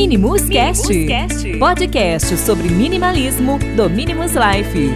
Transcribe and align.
Minimus 0.00 0.48
Cast, 0.48 1.58
podcast 1.58 2.36
sobre 2.36 2.68
minimalismo 2.68 3.58
do 3.74 3.90
Minimus 3.90 4.30
Life. 4.30 4.94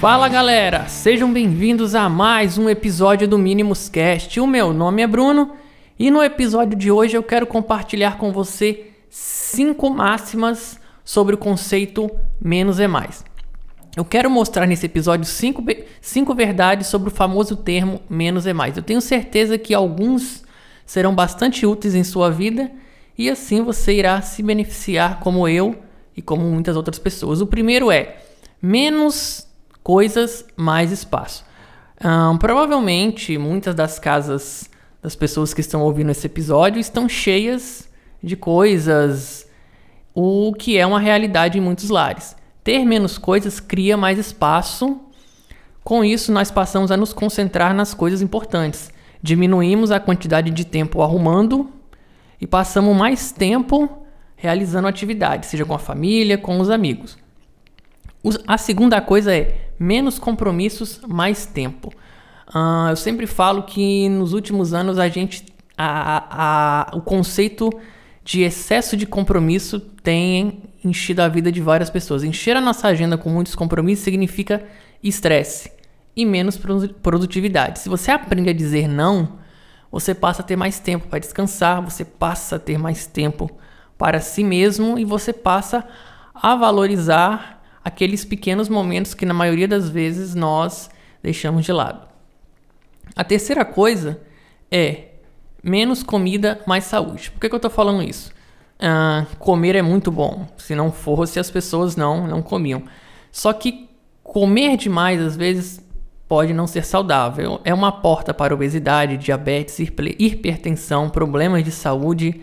Fala 0.00 0.28
galera, 0.28 0.88
sejam 0.88 1.32
bem-vindos 1.32 1.94
a 1.94 2.08
mais 2.08 2.58
um 2.58 2.68
episódio 2.68 3.28
do 3.28 3.38
Minimus 3.38 3.88
Cast. 3.88 4.40
O 4.40 4.48
meu 4.48 4.72
nome 4.72 5.00
é 5.00 5.06
Bruno 5.06 5.52
e 5.96 6.10
no 6.10 6.20
episódio 6.20 6.76
de 6.76 6.90
hoje 6.90 7.16
eu 7.16 7.22
quero 7.22 7.46
compartilhar 7.46 8.18
com 8.18 8.32
você 8.32 8.86
cinco 9.08 9.88
máximas 9.90 10.82
sobre 11.04 11.34
o 11.34 11.38
conceito 11.38 12.10
menos 12.40 12.80
é 12.80 12.88
mais. 12.88 13.24
Eu 13.96 14.04
quero 14.04 14.28
mostrar 14.28 14.66
nesse 14.66 14.86
episódio 14.86 15.24
cinco, 15.24 16.34
verdades 16.34 16.88
sobre 16.88 17.08
o 17.08 17.12
famoso 17.12 17.56
termo 17.56 18.00
menos 18.08 18.46
é 18.46 18.52
mais. 18.52 18.76
Eu 18.76 18.82
tenho 18.82 19.00
certeza 19.00 19.56
que 19.56 19.72
alguns 19.72 20.42
serão 20.84 21.14
bastante 21.14 21.64
úteis 21.64 21.94
em 21.94 22.02
sua 22.02 22.30
vida 22.30 22.70
e 23.16 23.30
assim 23.30 23.62
você 23.62 23.94
irá 23.94 24.20
se 24.20 24.42
beneficiar 24.42 25.20
como 25.20 25.46
eu 25.46 25.76
e 26.16 26.20
como 26.20 26.42
muitas 26.42 26.76
outras 26.76 26.98
pessoas. 26.98 27.40
O 27.40 27.46
primeiro 27.46 27.90
é 27.90 28.16
menos 28.60 29.46
coisas, 29.82 30.44
mais 30.56 30.90
espaço. 30.90 31.44
Um, 32.04 32.36
provavelmente 32.36 33.38
muitas 33.38 33.74
das 33.74 34.00
casas 34.00 34.68
das 35.00 35.14
pessoas 35.14 35.54
que 35.54 35.60
estão 35.60 35.82
ouvindo 35.82 36.10
esse 36.10 36.26
episódio 36.26 36.80
estão 36.80 37.08
cheias 37.08 37.88
de 38.22 38.34
coisas, 38.34 39.46
o 40.14 40.52
que 40.52 40.78
é 40.78 40.86
uma 40.86 41.00
realidade 41.00 41.58
em 41.58 41.60
muitos 41.60 41.90
lares. 41.90 42.36
Ter 42.62 42.84
menos 42.84 43.18
coisas 43.18 43.58
cria 43.58 43.96
mais 43.96 44.18
espaço. 44.18 45.00
Com 45.82 46.04
isso, 46.04 46.32
nós 46.32 46.50
passamos 46.50 46.90
a 46.90 46.96
nos 46.96 47.12
concentrar 47.12 47.74
nas 47.74 47.92
coisas 47.92 48.22
importantes. 48.22 48.90
Diminuímos 49.20 49.90
a 49.90 49.98
quantidade 49.98 50.50
de 50.50 50.64
tempo 50.64 51.02
arrumando 51.02 51.70
e 52.40 52.46
passamos 52.46 52.96
mais 52.96 53.32
tempo 53.32 54.04
realizando 54.36 54.86
atividades, 54.86 55.48
seja 55.48 55.64
com 55.64 55.74
a 55.74 55.78
família, 55.78 56.38
com 56.38 56.60
os 56.60 56.70
amigos. 56.70 57.18
A 58.46 58.56
segunda 58.56 59.00
coisa 59.00 59.34
é 59.34 59.70
menos 59.78 60.18
compromissos, 60.18 61.00
mais 61.06 61.44
tempo. 61.44 61.92
Uh, 62.48 62.90
eu 62.90 62.96
sempre 62.96 63.26
falo 63.26 63.64
que 63.64 64.08
nos 64.08 64.32
últimos 64.32 64.72
anos 64.72 64.98
a 64.98 65.08
gente. 65.08 65.46
A, 65.76 66.92
a, 66.92 66.96
o 66.96 67.00
conceito 67.00 67.68
de 68.24 68.40
excesso 68.42 68.96
de 68.96 69.06
compromisso 69.06 69.78
tem 69.78 70.62
enchido 70.82 71.20
a 71.20 71.28
vida 71.28 71.52
de 71.52 71.60
várias 71.60 71.90
pessoas. 71.90 72.24
Encher 72.24 72.56
a 72.56 72.60
nossa 72.60 72.88
agenda 72.88 73.18
com 73.18 73.28
muitos 73.28 73.54
compromissos 73.54 74.02
significa 74.02 74.64
estresse 75.02 75.70
e 76.16 76.24
menos 76.24 76.58
produtividade. 77.02 77.80
Se 77.80 77.88
você 77.88 78.10
aprende 78.10 78.48
a 78.48 78.54
dizer 78.54 78.88
não, 78.88 79.38
você 79.92 80.14
passa 80.14 80.40
a 80.40 80.44
ter 80.44 80.56
mais 80.56 80.80
tempo 80.80 81.06
para 81.06 81.18
descansar, 81.18 81.82
você 81.82 82.02
passa 82.02 82.56
a 82.56 82.58
ter 82.58 82.78
mais 82.78 83.06
tempo 83.06 83.50
para 83.98 84.20
si 84.20 84.42
mesmo 84.42 84.98
e 84.98 85.04
você 85.04 85.32
passa 85.32 85.86
a 86.34 86.56
valorizar 86.56 87.62
aqueles 87.84 88.24
pequenos 88.24 88.70
momentos 88.70 89.12
que 89.12 89.26
na 89.26 89.34
maioria 89.34 89.68
das 89.68 89.90
vezes 89.90 90.34
nós 90.34 90.88
deixamos 91.22 91.64
de 91.66 91.72
lado. 91.72 92.08
A 93.14 93.22
terceira 93.22 93.64
coisa 93.66 94.18
é 94.70 95.13
menos 95.64 96.02
comida, 96.02 96.60
mais 96.66 96.84
saúde. 96.84 97.30
Por 97.30 97.40
que, 97.40 97.48
que 97.48 97.54
eu 97.54 97.56
estou 97.56 97.70
falando 97.70 98.02
isso? 98.02 98.30
Uh, 98.78 99.24
comer 99.38 99.74
é 99.74 99.82
muito 99.82 100.10
bom. 100.10 100.46
Se 100.58 100.74
não 100.74 100.92
fosse, 100.92 101.40
as 101.40 101.50
pessoas 101.50 101.96
não, 101.96 102.26
não 102.26 102.42
comiam. 102.42 102.82
Só 103.32 103.52
que 103.52 103.88
comer 104.22 104.76
demais, 104.76 105.20
às 105.20 105.36
vezes, 105.36 105.82
pode 106.28 106.52
não 106.52 106.66
ser 106.66 106.84
saudável. 106.84 107.60
É 107.64 107.72
uma 107.72 107.90
porta 107.90 108.34
para 108.34 108.54
obesidade, 108.54 109.16
diabetes, 109.16 109.78
hipertensão, 109.78 111.08
problemas 111.08 111.64
de 111.64 111.70
saúde. 111.70 112.42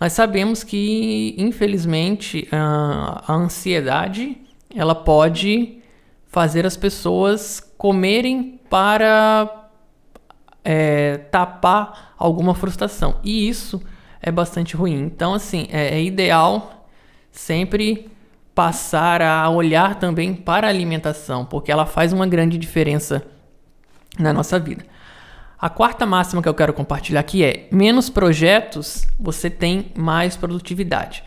Nós 0.00 0.12
sabemos 0.12 0.64
que, 0.64 1.34
infelizmente, 1.38 2.48
uh, 2.52 3.22
a 3.26 3.34
ansiedade 3.34 4.38
ela 4.74 4.94
pode 4.94 5.78
fazer 6.26 6.66
as 6.66 6.76
pessoas 6.76 7.60
comerem 7.78 8.60
para 8.68 9.65
é, 10.66 11.18
tapar 11.30 12.14
alguma 12.18 12.52
frustração. 12.52 13.20
E 13.22 13.48
isso 13.48 13.80
é 14.20 14.32
bastante 14.32 14.74
ruim. 14.74 15.00
Então, 15.00 15.32
assim, 15.32 15.68
é, 15.70 15.94
é 15.94 16.02
ideal 16.02 16.88
sempre 17.30 18.10
passar 18.52 19.22
a 19.22 19.48
olhar 19.48 19.94
também 19.94 20.34
para 20.34 20.66
a 20.66 20.70
alimentação, 20.70 21.44
porque 21.44 21.70
ela 21.70 21.86
faz 21.86 22.12
uma 22.12 22.26
grande 22.26 22.58
diferença 22.58 23.22
na 24.18 24.32
nossa 24.32 24.58
vida. 24.58 24.84
A 25.58 25.70
quarta 25.70 26.04
máxima 26.04 26.42
que 26.42 26.48
eu 26.48 26.54
quero 26.54 26.72
compartilhar 26.72 27.20
aqui 27.20 27.44
é: 27.44 27.68
menos 27.70 28.10
projetos, 28.10 29.06
você 29.20 29.48
tem 29.48 29.92
mais 29.94 30.36
produtividade. 30.36 31.22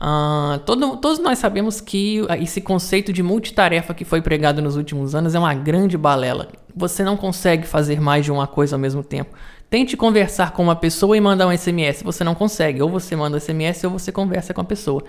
Uh, 0.00 0.58
todo, 0.60 0.98
todos 0.98 1.18
nós 1.18 1.38
sabemos 1.38 1.80
que 1.80 2.20
esse 2.40 2.60
conceito 2.60 3.12
de 3.12 3.22
multitarefa 3.22 3.94
que 3.94 4.04
foi 4.04 4.20
pregado 4.20 4.60
nos 4.62 4.76
últimos 4.76 5.14
anos 5.14 5.34
é 5.34 5.38
uma 5.38 5.54
grande 5.54 5.96
balela. 5.96 6.48
Você 6.76 7.04
não 7.04 7.16
consegue 7.16 7.66
fazer 7.66 8.00
mais 8.00 8.24
de 8.24 8.32
uma 8.32 8.46
coisa 8.46 8.76
ao 8.76 8.80
mesmo 8.80 9.02
tempo. 9.02 9.36
Tente 9.70 9.96
conversar 9.96 10.52
com 10.52 10.62
uma 10.62 10.76
pessoa 10.76 11.16
e 11.16 11.20
mandar 11.20 11.46
um 11.46 11.56
SMS. 11.56 12.02
Você 12.02 12.24
não 12.24 12.34
consegue. 12.34 12.82
Ou 12.82 12.88
você 12.88 13.14
manda 13.14 13.36
um 13.36 13.40
SMS 13.40 13.84
ou 13.84 13.90
você 13.90 14.10
conversa 14.10 14.52
com 14.52 14.60
a 14.60 14.64
pessoa. 14.64 15.04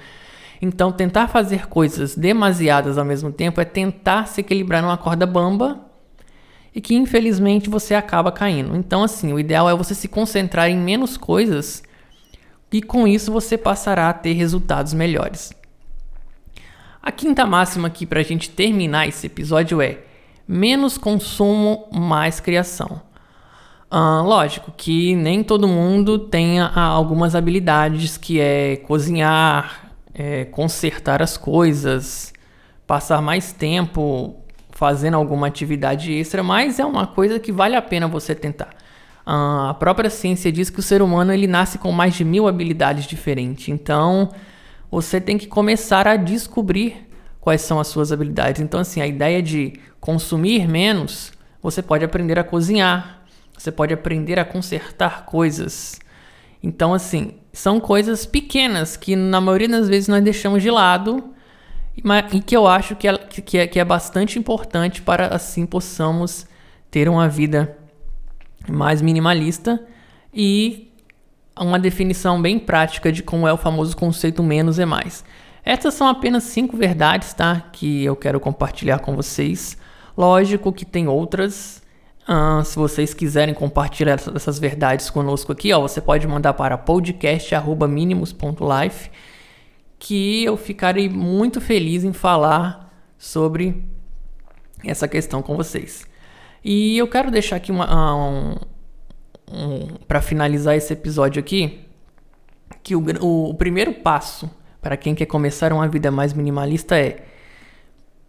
Então, 0.62 0.92
tentar 0.92 1.28
fazer 1.28 1.68
coisas 1.68 2.16
demasiadas 2.16 2.98
ao 2.98 3.06
mesmo 3.06 3.32
tempo 3.32 3.60
é 3.60 3.66
tentar 3.66 4.28
se 4.28 4.42
equilibrar 4.42 4.82
numa 4.82 4.98
corda 4.98 5.26
bamba 5.26 5.80
e 6.74 6.82
que 6.82 6.96
infelizmente 6.96 7.70
você 7.70 7.96
acaba 7.96 8.32
caindo. 8.32 8.76
Então, 8.76 9.04
assim, 9.04 9.34
o 9.34 9.40
ideal 9.40 9.70
é 9.70 9.76
você 9.76 9.96
se 9.96 10.08
concentrar 10.08 10.70
em 10.70 10.78
menos 10.78 11.18
coisas 11.18 11.84
e 12.72 12.82
com 12.82 13.08
isso 13.08 13.32
você 13.32 13.58
passará 13.58 14.10
a 14.10 14.14
ter 14.14 14.34
resultados 14.34 14.94
melhores. 14.94 15.54
A 17.02 17.12
quinta 17.12 17.46
máxima 17.46 17.88
aqui 17.88 18.06
para 18.06 18.20
a 18.20 18.24
gente 18.24 18.50
terminar 18.50 19.08
esse 19.08 19.28
episódio 19.28 19.82
é: 19.82 20.00
menos 20.48 20.98
consumo, 20.98 21.88
mais 21.92 22.40
criação. 22.40 23.02
Ah, 23.90 24.22
lógico 24.22 24.74
que 24.76 25.16
nem 25.16 25.44
todo 25.44 25.68
mundo 25.68 26.20
tem 26.20 26.60
algumas 26.60 27.36
habilidades 27.36 28.18
que 28.18 28.40
é 28.40 28.78
cozinhar, 28.78 29.92
é, 30.14 30.46
consertar 30.46 31.22
as 31.22 31.38
coisas, 31.38 32.34
passar 32.86 33.22
mais 33.22 33.54
tempo 33.54 34.36
fazendo 34.72 35.16
alguma 35.16 35.48
atividade 35.48 36.12
extra, 36.12 36.44
mas 36.44 36.80
é 36.80 36.86
uma 36.86 37.08
coisa 37.08 37.40
que 37.40 37.52
vale 37.52 37.76
a 37.76 37.82
pena 37.82 38.08
você 38.08 38.36
tentar. 38.36 38.76
Uh, 39.26 39.70
a 39.70 39.76
própria 39.80 40.10
ciência 40.10 40.52
diz 40.52 40.70
que 40.70 40.80
o 40.80 40.84
ser 40.84 41.02
humano 41.02 41.34
ele 41.34 41.48
nasce 41.48 41.78
com 41.78 41.92
mais 41.92 42.14
de 42.14 42.24
mil 42.24 42.48
habilidades 42.48 43.06
diferentes. 43.06 43.70
Então, 43.70 44.30
você 44.92 45.20
tem 45.20 45.38
que 45.38 45.48
começar 45.48 46.08
a 46.08 46.16
descobrir 46.16 47.08
quais 47.46 47.62
são 47.62 47.80
as 47.80 47.86
suas 47.86 48.12
habilidades. 48.12 48.60
Então, 48.60 48.80
assim, 48.80 49.00
a 49.02 49.06
ideia 49.06 49.40
de 49.40 49.74
consumir 50.02 50.68
menos, 50.68 51.32
você 51.62 51.80
pode 51.80 52.04
aprender 52.04 52.40
a 52.40 52.44
cozinhar, 52.44 53.22
você 53.56 53.72
pode 53.72 53.94
aprender 53.94 54.40
a 54.40 54.44
consertar 54.44 55.26
coisas. 55.26 56.00
Então, 56.64 56.92
assim, 56.92 57.36
são 57.54 57.80
coisas 57.80 58.26
pequenas 58.26 58.98
que 58.98 59.16
na 59.16 59.40
maioria 59.40 59.70
das 59.70 59.88
vezes 59.88 60.08
nós 60.08 60.24
deixamos 60.24 60.64
de 60.64 60.72
lado 60.72 61.36
e 62.34 62.42
que 62.42 62.58
eu 62.58 62.66
acho 62.66 62.96
que 62.96 63.08
é, 63.08 63.16
que 63.16 63.58
é, 63.60 63.68
que 63.68 63.80
é 63.80 63.86
bastante 63.86 64.40
importante 64.40 65.04
para 65.04 65.28
assim 65.28 65.68
possamos 65.68 66.48
ter 66.90 67.08
uma 67.08 67.30
vida 67.30 67.78
mais 68.68 69.04
minimalista 69.04 69.80
e 70.34 70.92
uma 71.58 71.78
definição 71.78 72.42
bem 72.42 72.58
prática 72.58 73.12
de 73.12 73.22
como 73.22 73.48
é 73.48 73.54
o 73.54 73.58
famoso 73.58 73.96
conceito 73.96 74.42
menos 74.42 74.80
é 74.80 74.86
mais. 74.86 75.24
Essas 75.66 75.94
são 75.96 76.08
apenas 76.08 76.44
cinco 76.44 76.78
verdades, 76.78 77.34
tá? 77.34 77.60
Que 77.72 78.06
eu 78.06 78.16
quero 78.16 78.40
compartilhar 78.40 79.00
com 79.00 79.16
vocês. 79.16 79.76
Lógico 80.16 80.72
que 80.72 80.86
tem 80.86 81.08
outras. 81.08 81.82
Uh, 82.30 82.64
se 82.64 82.76
vocês 82.76 83.16
quiserem 83.16 83.56
compartilhar 83.56 84.20
essas 84.36 84.60
verdades 84.60 85.10
conosco 85.10 85.52
aqui, 85.52 85.74
ó, 85.74 85.82
você 85.82 86.00
pode 86.00 86.28
mandar 86.28 86.54
para 86.54 86.78
podcast@minimus.life, 86.78 89.10
que 89.98 90.44
eu 90.44 90.56
ficarei 90.56 91.10
muito 91.10 91.60
feliz 91.60 92.04
em 92.04 92.14
falar 92.14 92.94
sobre 93.18 93.84
essa 94.84 95.08
questão 95.08 95.42
com 95.42 95.56
vocês. 95.56 96.08
E 96.64 96.96
eu 96.98 97.08
quero 97.08 97.32
deixar 97.32 97.56
aqui 97.56 97.72
uma, 97.72 97.86
ah, 97.86 98.16
um, 98.16 98.56
um, 99.52 99.88
para 100.08 100.22
finalizar 100.22 100.76
esse 100.76 100.94
episódio 100.94 101.40
aqui, 101.40 101.88
que 102.84 102.96
o, 102.96 103.04
o, 103.22 103.50
o 103.50 103.56
primeiro 103.56 103.94
passo 103.94 104.48
para 104.86 104.96
quem 104.96 105.16
quer 105.16 105.26
começar 105.26 105.74
uma 105.74 105.88
vida 105.88 106.12
mais 106.12 106.32
minimalista 106.32 106.96
é 106.96 107.26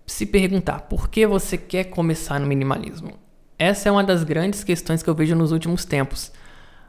se 0.06 0.24
perguntar 0.24 0.80
por 0.88 1.10
que 1.10 1.26
você 1.26 1.58
quer 1.58 1.84
começar 1.84 2.40
no 2.40 2.46
minimalismo. 2.46 3.12
Essa 3.58 3.90
é 3.90 3.92
uma 3.92 4.02
das 4.02 4.24
grandes 4.24 4.64
questões 4.64 5.02
que 5.02 5.10
eu 5.10 5.14
vejo 5.14 5.36
nos 5.36 5.52
últimos 5.52 5.84
tempos. 5.84 6.32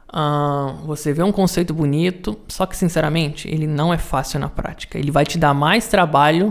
Uh, 0.08 0.86
você 0.86 1.12
vê 1.12 1.22
um 1.22 1.30
conceito 1.30 1.74
bonito, 1.74 2.40
só 2.48 2.64
que 2.64 2.74
sinceramente 2.78 3.46
ele 3.46 3.66
não 3.66 3.92
é 3.92 3.98
fácil 3.98 4.40
na 4.40 4.48
prática. 4.48 4.98
Ele 4.98 5.10
vai 5.10 5.26
te 5.26 5.36
dar 5.36 5.52
mais 5.52 5.86
trabalho 5.86 6.50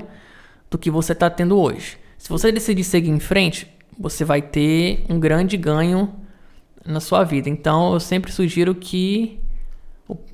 do 0.69 0.77
que 0.77 0.91
você 0.91 1.13
está 1.13 1.27
tendo 1.27 1.59
hoje. 1.59 1.97
Se 2.19 2.29
você 2.29 2.51
decidir 2.51 2.83
seguir 2.83 3.09
em 3.09 3.19
frente, 3.19 3.67
você 3.97 4.23
vai 4.23 4.43
ter 4.43 5.03
um 5.09 5.19
grande 5.19 5.57
ganho 5.57 6.13
na 6.85 6.99
sua 6.99 7.23
vida. 7.23 7.49
Então, 7.49 7.93
eu 7.93 7.99
sempre 7.99 8.31
sugiro 8.31 8.75
que 8.75 9.39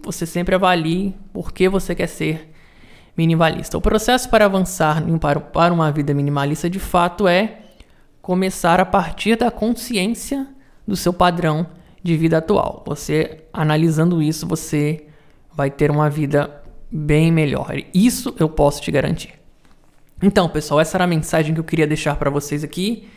você 0.01 0.25
sempre 0.25 0.53
avalie 0.53 1.15
por 1.31 1.53
que 1.53 1.69
você 1.69 1.95
quer 1.95 2.07
ser 2.07 2.49
minimalista. 3.15 3.77
O 3.77 3.81
processo 3.81 4.29
para 4.29 4.45
avançar 4.45 5.03
para 5.51 5.73
uma 5.73 5.91
vida 5.91 6.13
minimalista 6.13 6.69
de 6.69 6.79
fato 6.79 7.27
é 7.27 7.59
começar 8.21 8.79
a 8.79 8.85
partir 8.85 9.35
da 9.35 9.51
consciência 9.51 10.47
do 10.87 10.95
seu 10.95 11.13
padrão 11.13 11.67
de 12.01 12.17
vida 12.17 12.37
atual. 12.37 12.83
Você 12.85 13.43
analisando 13.53 14.21
isso, 14.21 14.47
você 14.47 15.07
vai 15.53 15.69
ter 15.69 15.91
uma 15.91 16.09
vida 16.09 16.61
bem 16.91 17.31
melhor. 17.31 17.75
Isso 17.93 18.35
eu 18.39 18.49
posso 18.49 18.81
te 18.81 18.91
garantir. 18.91 19.33
Então, 20.21 20.47
pessoal, 20.49 20.79
essa 20.79 20.97
era 20.97 21.03
a 21.03 21.07
mensagem 21.07 21.53
que 21.53 21.59
eu 21.59 21.63
queria 21.63 21.87
deixar 21.87 22.15
para 22.15 22.29
vocês 22.29 22.63
aqui. 22.63 23.09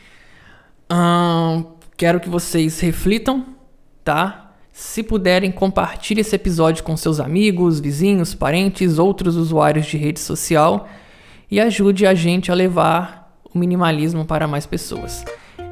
Quero 1.96 2.20
que 2.20 2.28
vocês 2.28 2.78
reflitam, 2.80 3.46
tá? 4.04 4.45
Se 4.78 5.02
puderem, 5.02 5.50
compartilhe 5.50 6.20
esse 6.20 6.36
episódio 6.36 6.84
com 6.84 6.94
seus 6.98 7.18
amigos, 7.18 7.80
vizinhos, 7.80 8.34
parentes, 8.34 8.98
outros 8.98 9.34
usuários 9.34 9.86
de 9.86 9.96
rede 9.96 10.20
social 10.20 10.86
e 11.50 11.58
ajude 11.58 12.06
a 12.06 12.12
gente 12.12 12.52
a 12.52 12.54
levar 12.54 13.40
o 13.54 13.58
minimalismo 13.58 14.26
para 14.26 14.46
mais 14.46 14.66
pessoas. 14.66 15.24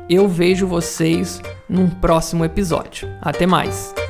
Eu 0.09 0.27
vejo 0.27 0.67
vocês 0.67 1.43
num 1.69 1.91
próximo 1.91 2.47
episódio. 2.47 3.07
Até 3.21 3.45
mais! 3.45 4.04